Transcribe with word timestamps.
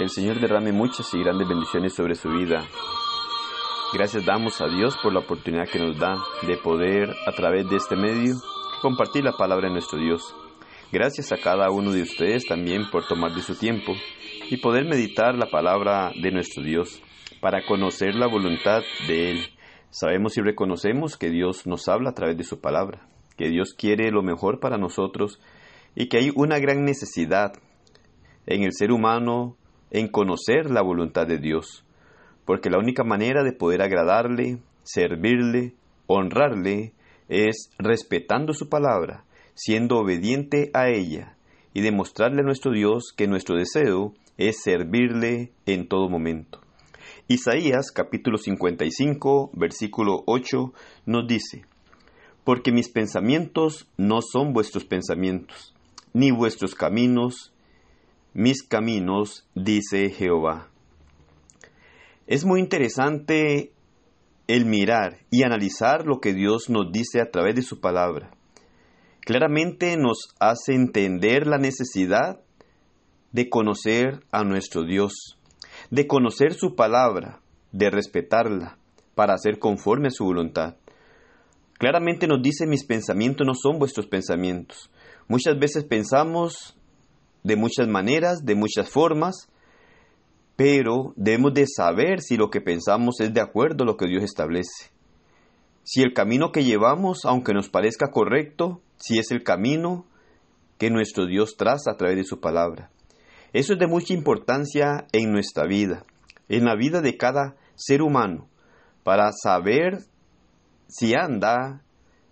El 0.00 0.08
Señor 0.08 0.40
derrame 0.40 0.72
muchas 0.72 1.12
y 1.12 1.18
grandes 1.18 1.46
bendiciones 1.46 1.92
sobre 1.92 2.14
su 2.14 2.30
vida. 2.30 2.66
Gracias 3.92 4.24
damos 4.24 4.58
a 4.62 4.66
Dios 4.66 4.96
por 5.02 5.12
la 5.12 5.18
oportunidad 5.18 5.68
que 5.68 5.78
nos 5.78 5.98
da 5.98 6.16
de 6.46 6.56
poder, 6.56 7.10
a 7.26 7.32
través 7.32 7.68
de 7.68 7.76
este 7.76 7.96
medio, 7.96 8.36
compartir 8.80 9.24
la 9.24 9.36
palabra 9.36 9.68
de 9.68 9.74
nuestro 9.74 9.98
Dios. 9.98 10.34
Gracias 10.90 11.32
a 11.32 11.36
cada 11.36 11.70
uno 11.70 11.92
de 11.92 12.00
ustedes 12.00 12.46
también 12.46 12.88
por 12.90 13.06
tomar 13.06 13.34
de 13.34 13.42
su 13.42 13.58
tiempo 13.58 13.92
y 14.48 14.56
poder 14.56 14.86
meditar 14.86 15.34
la 15.34 15.50
palabra 15.50 16.12
de 16.18 16.30
nuestro 16.30 16.62
Dios 16.62 17.02
para 17.42 17.66
conocer 17.66 18.14
la 18.14 18.26
voluntad 18.26 18.80
de 19.06 19.32
Él. 19.32 19.40
Sabemos 19.90 20.34
y 20.38 20.40
reconocemos 20.40 21.18
que 21.18 21.28
Dios 21.28 21.66
nos 21.66 21.88
habla 21.88 22.08
a 22.10 22.14
través 22.14 22.38
de 22.38 22.44
su 22.44 22.58
palabra, 22.62 23.06
que 23.36 23.50
Dios 23.50 23.74
quiere 23.74 24.10
lo 24.10 24.22
mejor 24.22 24.60
para 24.60 24.78
nosotros 24.78 25.42
y 25.94 26.08
que 26.08 26.16
hay 26.16 26.32
una 26.34 26.58
gran 26.58 26.86
necesidad 26.86 27.52
en 28.46 28.62
el 28.62 28.72
ser 28.72 28.92
humano 28.92 29.58
en 29.90 30.08
conocer 30.08 30.70
la 30.70 30.82
voluntad 30.82 31.26
de 31.26 31.38
Dios, 31.38 31.84
porque 32.44 32.70
la 32.70 32.78
única 32.78 33.04
manera 33.04 33.42
de 33.42 33.52
poder 33.52 33.82
agradarle, 33.82 34.58
servirle, 34.82 35.74
honrarle, 36.06 36.92
es 37.28 37.70
respetando 37.78 38.52
su 38.52 38.68
palabra, 38.68 39.24
siendo 39.54 39.98
obediente 39.98 40.70
a 40.74 40.88
ella, 40.88 41.36
y 41.74 41.82
demostrarle 41.82 42.40
a 42.40 42.44
nuestro 42.44 42.72
Dios 42.72 43.12
que 43.16 43.28
nuestro 43.28 43.56
deseo 43.56 44.14
es 44.36 44.62
servirle 44.62 45.52
en 45.66 45.86
todo 45.86 46.08
momento. 46.08 46.60
Isaías 47.28 47.92
capítulo 47.92 48.38
55 48.38 49.50
versículo 49.54 50.24
8 50.26 50.72
nos 51.06 51.28
dice, 51.28 51.64
Porque 52.42 52.72
mis 52.72 52.88
pensamientos 52.88 53.86
no 53.96 54.20
son 54.22 54.52
vuestros 54.52 54.84
pensamientos, 54.84 55.74
ni 56.12 56.32
vuestros 56.32 56.74
caminos 56.74 57.52
mis 58.32 58.62
caminos, 58.62 59.46
dice 59.54 60.10
Jehová. 60.10 60.68
Es 62.26 62.44
muy 62.44 62.60
interesante 62.60 63.72
el 64.46 64.64
mirar 64.66 65.18
y 65.30 65.42
analizar 65.42 66.06
lo 66.06 66.20
que 66.20 66.32
Dios 66.32 66.70
nos 66.70 66.92
dice 66.92 67.20
a 67.20 67.30
través 67.30 67.54
de 67.56 67.62
su 67.62 67.80
palabra. 67.80 68.30
Claramente 69.20 69.96
nos 69.96 70.34
hace 70.38 70.74
entender 70.74 71.46
la 71.46 71.58
necesidad 71.58 72.40
de 73.32 73.48
conocer 73.48 74.24
a 74.32 74.44
nuestro 74.44 74.84
Dios, 74.84 75.38
de 75.90 76.06
conocer 76.06 76.54
su 76.54 76.74
palabra, 76.74 77.40
de 77.72 77.90
respetarla, 77.90 78.78
para 79.14 79.34
hacer 79.34 79.58
conforme 79.58 80.08
a 80.08 80.10
su 80.10 80.24
voluntad. 80.24 80.76
Claramente 81.78 82.26
nos 82.26 82.42
dice 82.42 82.66
mis 82.66 82.84
pensamientos 82.84 83.46
no 83.46 83.54
son 83.54 83.78
vuestros 83.78 84.06
pensamientos. 84.06 84.90
Muchas 85.28 85.58
veces 85.58 85.84
pensamos 85.84 86.76
de 87.42 87.56
muchas 87.56 87.88
maneras, 87.88 88.44
de 88.44 88.54
muchas 88.54 88.88
formas, 88.88 89.48
pero 90.56 91.14
debemos 91.16 91.54
de 91.54 91.66
saber 91.66 92.20
si 92.20 92.36
lo 92.36 92.50
que 92.50 92.60
pensamos 92.60 93.20
es 93.20 93.32
de 93.32 93.40
acuerdo 93.40 93.84
a 93.84 93.86
lo 93.86 93.96
que 93.96 94.06
Dios 94.06 94.22
establece. 94.22 94.90
Si 95.84 96.02
el 96.02 96.12
camino 96.12 96.52
que 96.52 96.64
llevamos, 96.64 97.24
aunque 97.24 97.54
nos 97.54 97.70
parezca 97.70 98.10
correcto, 98.10 98.82
si 98.98 99.18
es 99.18 99.30
el 99.30 99.42
camino 99.42 100.04
que 100.78 100.90
nuestro 100.90 101.26
Dios 101.26 101.56
traza 101.56 101.92
a 101.92 101.96
través 101.96 102.16
de 102.16 102.24
su 102.24 102.40
palabra. 102.40 102.90
Eso 103.52 103.72
es 103.72 103.78
de 103.78 103.86
mucha 103.86 104.14
importancia 104.14 105.06
en 105.12 105.32
nuestra 105.32 105.66
vida, 105.66 106.04
en 106.48 106.64
la 106.64 106.76
vida 106.76 107.00
de 107.00 107.16
cada 107.16 107.56
ser 107.74 108.02
humano, 108.02 108.48
para 109.02 109.30
saber 109.32 110.00
si 110.88 111.14
anda 111.14 111.82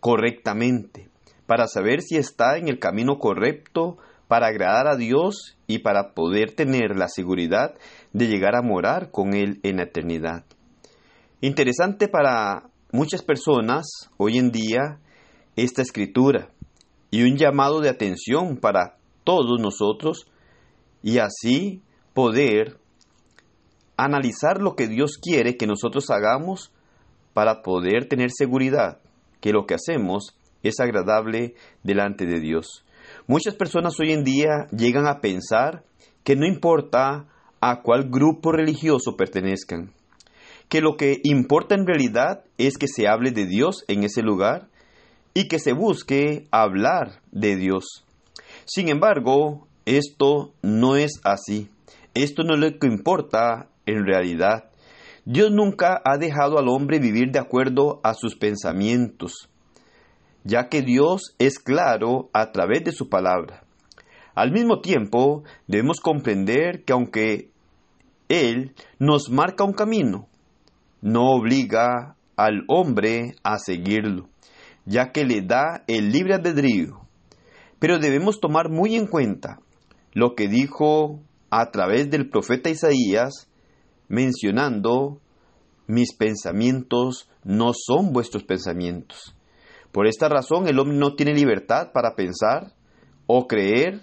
correctamente, 0.00 1.08
para 1.46 1.66
saber 1.68 2.00
si 2.02 2.16
está 2.16 2.56
en 2.56 2.68
el 2.68 2.78
camino 2.78 3.18
correcto 3.18 3.98
para 4.28 4.48
agradar 4.48 4.86
a 4.86 4.96
Dios 4.96 5.56
y 5.66 5.80
para 5.80 6.14
poder 6.14 6.52
tener 6.52 6.96
la 6.96 7.08
seguridad 7.08 7.74
de 8.12 8.26
llegar 8.26 8.56
a 8.56 8.62
morar 8.62 9.10
con 9.10 9.34
Él 9.34 9.60
en 9.62 9.76
la 9.76 9.84
eternidad. 9.84 10.44
Interesante 11.40 12.08
para 12.08 12.70
muchas 12.92 13.22
personas 13.22 13.86
hoy 14.16 14.38
en 14.38 14.50
día 14.50 15.00
esta 15.56 15.82
escritura 15.82 16.48
y 17.10 17.22
un 17.22 17.36
llamado 17.36 17.80
de 17.80 17.90
atención 17.90 18.56
para 18.56 18.96
todos 19.24 19.60
nosotros 19.60 20.26
y 21.02 21.18
así 21.18 21.82
poder 22.12 22.78
analizar 23.96 24.60
lo 24.60 24.74
que 24.74 24.88
Dios 24.88 25.18
quiere 25.18 25.56
que 25.56 25.66
nosotros 25.66 26.10
hagamos 26.10 26.72
para 27.32 27.62
poder 27.62 28.08
tener 28.08 28.30
seguridad 28.32 29.00
que 29.40 29.52
lo 29.52 29.66
que 29.66 29.74
hacemos 29.74 30.36
es 30.62 30.80
agradable 30.80 31.54
delante 31.82 32.26
de 32.26 32.40
Dios. 32.40 32.84
Muchas 33.26 33.54
personas 33.54 33.98
hoy 33.98 34.12
en 34.12 34.22
día 34.22 34.66
llegan 34.70 35.06
a 35.06 35.22
pensar 35.22 35.82
que 36.24 36.36
no 36.36 36.46
importa 36.46 37.24
a 37.62 37.80
cuál 37.80 38.10
grupo 38.10 38.52
religioso 38.52 39.16
pertenezcan, 39.16 39.94
que 40.68 40.82
lo 40.82 40.98
que 40.98 41.20
importa 41.24 41.74
en 41.74 41.86
realidad 41.86 42.44
es 42.58 42.76
que 42.76 42.86
se 42.86 43.08
hable 43.08 43.30
de 43.30 43.46
Dios 43.46 43.84
en 43.88 44.04
ese 44.04 44.20
lugar 44.20 44.68
y 45.32 45.48
que 45.48 45.58
se 45.58 45.72
busque 45.72 46.44
hablar 46.50 47.22
de 47.32 47.56
Dios. 47.56 48.04
Sin 48.66 48.90
embargo, 48.90 49.68
esto 49.86 50.52
no 50.60 50.96
es 50.96 51.12
así. 51.24 51.70
Esto 52.12 52.42
no 52.42 52.56
es 52.56 52.60
lo 52.60 52.78
que 52.78 52.88
importa 52.88 53.70
en 53.86 54.04
realidad. 54.04 54.70
Dios 55.24 55.50
nunca 55.50 56.02
ha 56.04 56.18
dejado 56.18 56.58
al 56.58 56.68
hombre 56.68 56.98
vivir 56.98 57.30
de 57.32 57.38
acuerdo 57.38 58.00
a 58.04 58.12
sus 58.12 58.36
pensamientos 58.36 59.48
ya 60.44 60.68
que 60.68 60.82
Dios 60.82 61.34
es 61.38 61.58
claro 61.58 62.30
a 62.32 62.52
través 62.52 62.84
de 62.84 62.92
su 62.92 63.08
palabra. 63.08 63.64
Al 64.34 64.52
mismo 64.52 64.80
tiempo, 64.80 65.42
debemos 65.66 66.00
comprender 66.00 66.84
que 66.84 66.92
aunque 66.92 67.50
Él 68.28 68.74
nos 68.98 69.30
marca 69.30 69.64
un 69.64 69.72
camino, 69.72 70.28
no 71.00 71.30
obliga 71.30 72.16
al 72.36 72.64
hombre 72.68 73.34
a 73.42 73.58
seguirlo, 73.58 74.28
ya 74.86 75.12
que 75.12 75.24
le 75.24 75.42
da 75.42 75.84
el 75.86 76.10
libre 76.10 76.34
albedrío. 76.34 77.00
Pero 77.78 77.98
debemos 77.98 78.40
tomar 78.40 78.70
muy 78.70 78.96
en 78.96 79.06
cuenta 79.06 79.58
lo 80.12 80.34
que 80.34 80.48
dijo 80.48 81.20
a 81.50 81.70
través 81.70 82.10
del 82.10 82.28
profeta 82.28 82.70
Isaías, 82.70 83.48
mencionando, 84.08 85.20
mis 85.86 86.14
pensamientos 86.16 87.28
no 87.44 87.72
son 87.74 88.12
vuestros 88.12 88.42
pensamientos. 88.42 89.36
Por 89.94 90.08
esta 90.08 90.28
razón 90.28 90.66
el 90.66 90.80
hombre 90.80 90.96
no 90.96 91.14
tiene 91.14 91.34
libertad 91.34 91.92
para 91.92 92.16
pensar 92.16 92.72
o 93.28 93.46
creer 93.46 94.00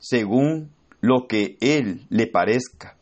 según 0.00 0.72
lo 1.00 1.28
que 1.28 1.56
él 1.60 2.04
le 2.08 2.26
parezca, 2.26 2.96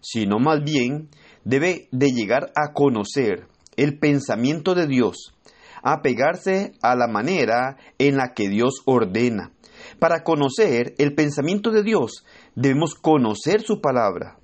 sino 0.00 0.38
más 0.38 0.64
bien 0.64 1.10
debe 1.44 1.88
de 1.92 2.12
llegar 2.12 2.50
a 2.56 2.72
conocer 2.72 3.46
el 3.76 3.98
pensamiento 3.98 4.74
de 4.74 4.86
Dios, 4.86 5.34
a 5.82 6.00
pegarse 6.00 6.72
a 6.80 6.96
la 6.96 7.08
manera 7.08 7.76
en 7.98 8.16
la 8.16 8.32
que 8.32 8.48
Dios 8.48 8.80
ordena. 8.86 9.52
Para 9.98 10.24
conocer 10.24 10.94
el 10.96 11.14
pensamiento 11.14 11.72
de 11.72 11.82
Dios 11.82 12.24
debemos 12.54 12.94
conocer 12.94 13.60
su 13.60 13.82
palabra, 13.82 14.38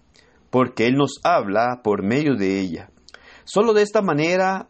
porque 0.50 0.86
Él 0.86 0.96
nos 0.96 1.18
habla 1.24 1.80
por 1.82 2.04
medio 2.04 2.36
de 2.36 2.60
ella. 2.60 2.90
Solo 3.44 3.72
de 3.72 3.80
esta 3.80 4.02
manera 4.02 4.68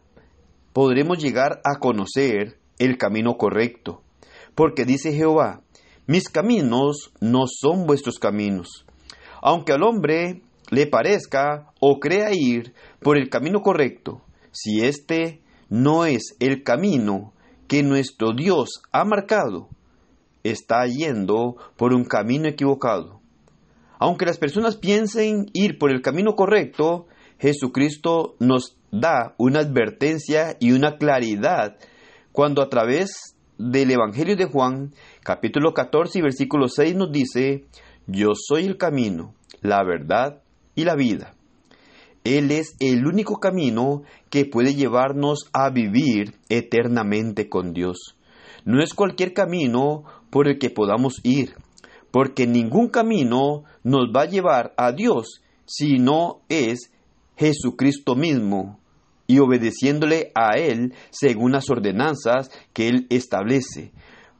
podremos 0.75 1.19
llegar 1.19 1.61
a 1.63 1.79
conocer 1.79 2.57
el 2.79 2.97
camino 2.97 3.37
correcto. 3.37 4.01
Porque 4.55 4.83
dice 4.83 5.13
Jehová, 5.13 5.61
mis 6.05 6.27
caminos 6.27 7.13
no 7.21 7.45
son 7.47 7.85
vuestros 7.87 8.19
caminos. 8.19 8.85
Aunque 9.41 9.71
al 9.71 9.83
hombre 9.83 10.41
le 10.71 10.85
parezca 10.85 11.71
o 11.79 12.01
crea 12.01 12.31
ir 12.33 12.73
por 12.99 13.15
el 13.17 13.29
camino 13.29 13.61
correcto, 13.61 14.21
si 14.51 14.83
éste 14.83 15.39
no 15.69 16.05
es 16.05 16.35
el 16.41 16.61
camino 16.63 17.31
que 17.69 17.81
nuestro 17.81 18.33
Dios 18.33 18.81
ha 18.91 19.05
marcado, 19.05 19.69
está 20.43 20.85
yendo 20.87 21.55
por 21.77 21.93
un 21.93 22.03
camino 22.03 22.49
equivocado. 22.49 23.21
Aunque 23.97 24.25
las 24.25 24.37
personas 24.37 24.75
piensen 24.75 25.45
ir 25.53 25.77
por 25.77 25.89
el 25.89 26.01
camino 26.01 26.35
correcto, 26.35 27.07
Jesucristo 27.39 28.35
nos 28.39 28.77
da 28.91 29.35
una 29.37 29.59
advertencia 29.59 30.55
y 30.59 30.71
una 30.71 30.97
claridad 30.97 31.77
cuando 32.31 32.61
a 32.61 32.69
través 32.69 33.35
del 33.57 33.91
Evangelio 33.91 34.35
de 34.35 34.45
Juan, 34.45 34.93
capítulo 35.21 35.73
14 35.73 36.19
y 36.19 36.21
versículo 36.21 36.67
6 36.67 36.95
nos 36.95 37.11
dice, 37.11 37.65
yo 38.07 38.33
soy 38.35 38.65
el 38.65 38.77
camino, 38.77 39.33
la 39.61 39.83
verdad 39.83 40.41
y 40.75 40.83
la 40.83 40.95
vida. 40.95 41.33
Él 42.23 42.51
es 42.51 42.75
el 42.79 43.05
único 43.05 43.39
camino 43.39 44.03
que 44.29 44.45
puede 44.45 44.73
llevarnos 44.73 45.49
a 45.53 45.69
vivir 45.69 46.35
eternamente 46.49 47.49
con 47.49 47.73
Dios. 47.73 48.17
No 48.65 48.81
es 48.81 48.93
cualquier 48.93 49.33
camino 49.33 50.03
por 50.31 50.47
el 50.47 50.57
que 50.57 50.71
podamos 50.71 51.19
ir, 51.23 51.53
porque 52.11 52.47
ningún 52.47 52.89
camino 52.89 53.63
nos 53.83 54.07
va 54.07 54.23
a 54.23 54.29
llevar 54.29 54.73
a 54.75 54.91
Dios 54.91 55.41
si 55.65 55.99
no 55.99 56.41
es 56.49 56.91
Jesucristo 57.37 58.15
mismo 58.15 58.79
y 59.27 59.39
obedeciéndole 59.39 60.31
a 60.35 60.57
Él 60.57 60.93
según 61.09 61.53
las 61.53 61.69
ordenanzas 61.69 62.51
que 62.73 62.87
Él 62.87 63.07
establece, 63.09 63.91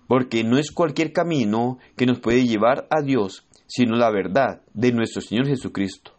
porque 0.07 0.43
no 0.43 0.57
es 0.57 0.71
cualquier 0.71 1.11
camino 1.11 1.79
que 1.95 2.05
nos 2.05 2.19
puede 2.19 2.45
llevar 2.45 2.87
a 2.89 3.01
Dios, 3.01 3.45
sino 3.67 3.95
la 3.95 4.11
verdad 4.11 4.61
de 4.73 4.91
nuestro 4.91 5.21
Señor 5.21 5.47
Jesucristo, 5.47 6.11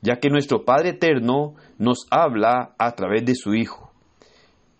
ya 0.00 0.16
que 0.16 0.30
nuestro 0.30 0.64
Padre 0.64 0.90
Eterno 0.90 1.54
nos 1.78 2.06
habla 2.10 2.74
a 2.78 2.92
través 2.92 3.24
de 3.24 3.34
su 3.34 3.54
Hijo, 3.54 3.92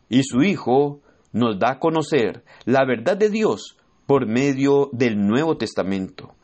y 0.09 0.23
su 0.23 0.43
Hijo 0.43 1.01
nos 1.33 1.59
da 1.59 1.73
a 1.73 1.79
conocer 1.79 2.45
la 2.65 2.85
verdad 2.85 3.17
de 3.17 3.31
Dios 3.31 3.77
por 4.07 4.27
medio 4.27 4.89
del 4.93 5.19
Nuevo 5.19 5.57
Testamento. 5.57 6.35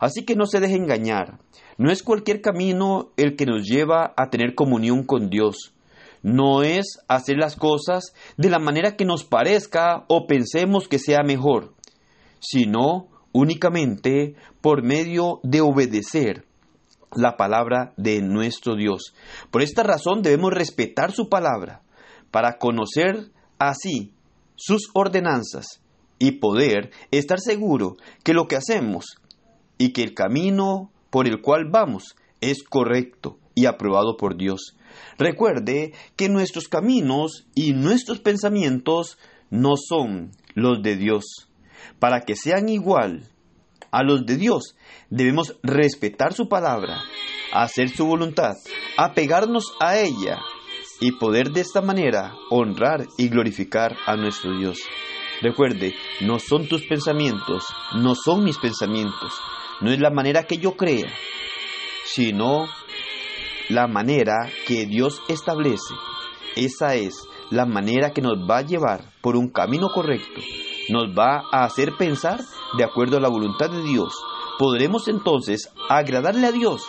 Así 0.00 0.24
que 0.24 0.34
no 0.34 0.46
se 0.46 0.60
deje 0.60 0.76
engañar, 0.76 1.38
no 1.76 1.92
es 1.92 2.02
cualquier 2.02 2.40
camino 2.40 3.10
el 3.16 3.36
que 3.36 3.44
nos 3.44 3.64
lleva 3.64 4.14
a 4.16 4.30
tener 4.30 4.54
comunión 4.54 5.04
con 5.04 5.28
Dios, 5.28 5.74
no 6.22 6.62
es 6.62 6.98
hacer 7.06 7.36
las 7.36 7.54
cosas 7.54 8.14
de 8.38 8.50
la 8.50 8.58
manera 8.58 8.96
que 8.96 9.04
nos 9.04 9.24
parezca 9.24 10.04
o 10.08 10.26
pensemos 10.26 10.88
que 10.88 10.98
sea 10.98 11.22
mejor, 11.22 11.74
sino 12.40 13.08
únicamente 13.32 14.34
por 14.62 14.82
medio 14.82 15.40
de 15.42 15.60
obedecer 15.60 16.46
la 17.14 17.36
palabra 17.36 17.92
de 17.96 18.22
nuestro 18.22 18.76
Dios. 18.76 19.14
Por 19.50 19.62
esta 19.62 19.82
razón 19.82 20.22
debemos 20.22 20.52
respetar 20.52 21.12
su 21.12 21.28
palabra 21.28 21.82
para 22.30 22.58
conocer 22.58 23.30
así 23.58 24.12
sus 24.56 24.90
ordenanzas 24.94 25.82
y 26.18 26.32
poder 26.32 26.90
estar 27.10 27.40
seguro 27.40 27.96
que 28.22 28.34
lo 28.34 28.46
que 28.46 28.56
hacemos 28.56 29.19
y 29.80 29.94
que 29.94 30.02
el 30.02 30.12
camino 30.12 30.92
por 31.08 31.26
el 31.26 31.40
cual 31.40 31.64
vamos 31.70 32.14
es 32.42 32.62
correcto 32.62 33.38
y 33.54 33.64
aprobado 33.64 34.18
por 34.18 34.36
Dios. 34.36 34.76
Recuerde 35.16 35.94
que 36.16 36.28
nuestros 36.28 36.68
caminos 36.68 37.46
y 37.54 37.72
nuestros 37.72 38.20
pensamientos 38.20 39.16
no 39.48 39.76
son 39.76 40.32
los 40.54 40.82
de 40.82 40.96
Dios. 40.96 41.48
Para 41.98 42.20
que 42.20 42.36
sean 42.36 42.68
igual 42.68 43.30
a 43.90 44.02
los 44.02 44.26
de 44.26 44.36
Dios, 44.36 44.76
debemos 45.08 45.56
respetar 45.62 46.34
su 46.34 46.46
palabra, 46.46 47.00
hacer 47.50 47.88
su 47.88 48.04
voluntad, 48.04 48.52
apegarnos 48.98 49.72
a 49.80 49.98
ella 49.98 50.40
y 51.00 51.12
poder 51.12 51.52
de 51.52 51.62
esta 51.62 51.80
manera 51.80 52.34
honrar 52.50 53.06
y 53.16 53.30
glorificar 53.30 53.96
a 54.06 54.14
nuestro 54.16 54.58
Dios. 54.58 54.78
Recuerde, 55.40 55.94
no 56.20 56.38
son 56.38 56.68
tus 56.68 56.82
pensamientos, 56.86 57.64
no 57.94 58.14
son 58.14 58.44
mis 58.44 58.58
pensamientos, 58.58 59.32
no 59.80 59.90
es 59.90 60.00
la 60.00 60.10
manera 60.10 60.44
que 60.44 60.58
yo 60.58 60.76
crea, 60.76 61.10
sino 62.04 62.66
la 63.68 63.86
manera 63.86 64.50
que 64.66 64.86
Dios 64.86 65.22
establece. 65.28 65.94
Esa 66.56 66.94
es 66.96 67.14
la 67.50 67.66
manera 67.66 68.12
que 68.12 68.22
nos 68.22 68.38
va 68.48 68.58
a 68.58 68.62
llevar 68.62 69.04
por 69.20 69.36
un 69.36 69.48
camino 69.50 69.88
correcto, 69.92 70.40
nos 70.88 71.16
va 71.16 71.42
a 71.52 71.64
hacer 71.64 71.92
pensar 71.96 72.40
de 72.76 72.84
acuerdo 72.84 73.16
a 73.16 73.20
la 73.20 73.28
voluntad 73.28 73.70
de 73.70 73.82
Dios. 73.82 74.14
Podremos 74.58 75.08
entonces 75.08 75.70
agradarle 75.88 76.46
a 76.46 76.52
Dios 76.52 76.82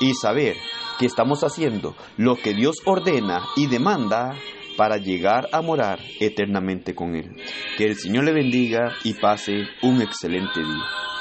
y 0.00 0.14
saber 0.14 0.56
que 0.98 1.06
estamos 1.06 1.44
haciendo 1.44 1.94
lo 2.16 2.36
que 2.36 2.54
Dios 2.54 2.76
ordena 2.84 3.42
y 3.56 3.66
demanda 3.66 4.34
para 4.76 4.96
llegar 4.96 5.48
a 5.52 5.60
morar 5.60 6.00
eternamente 6.18 6.94
con 6.94 7.14
Él. 7.14 7.36
Que 7.76 7.84
el 7.84 7.96
Señor 7.96 8.24
le 8.24 8.32
bendiga 8.32 8.92
y 9.04 9.14
pase 9.14 9.66
un 9.82 10.00
excelente 10.00 10.60
día. 10.60 11.11